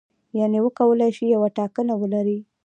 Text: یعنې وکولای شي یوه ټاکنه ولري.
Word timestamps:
یعنې 0.39 0.57
وکولای 0.65 1.11
شي 1.17 1.25
یوه 1.35 1.49
ټاکنه 1.57 1.93
ولري. 2.01 2.39